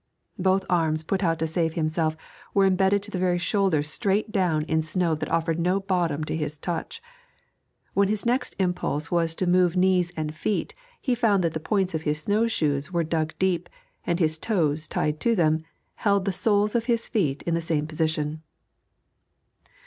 [0.39, 2.17] Both arms, put out to save himself,
[2.55, 6.35] were embedded to the very shoulder straight down in snow that offered no bottom to
[6.35, 7.03] his touch;
[7.93, 11.93] when his next impulse was to move knees and feet he found that the points
[11.93, 13.69] of his snow shoes were dug deep,
[14.03, 15.61] and his toes, tied to them,
[15.97, 18.41] held the soles of his feet in the same position.